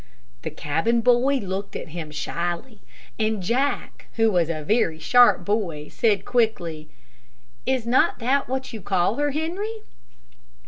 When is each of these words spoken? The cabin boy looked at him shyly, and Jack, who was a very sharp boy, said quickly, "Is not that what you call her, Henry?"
The 0.41 0.49
cabin 0.49 1.01
boy 1.01 1.35
looked 1.35 1.75
at 1.75 1.89
him 1.89 2.09
shyly, 2.09 2.79
and 3.19 3.43
Jack, 3.43 4.07
who 4.13 4.31
was 4.31 4.49
a 4.49 4.63
very 4.63 4.97
sharp 4.97 5.45
boy, 5.45 5.89
said 5.89 6.25
quickly, 6.25 6.89
"Is 7.67 7.85
not 7.85 8.17
that 8.17 8.49
what 8.49 8.73
you 8.73 8.81
call 8.81 9.17
her, 9.17 9.29
Henry?" 9.29 9.83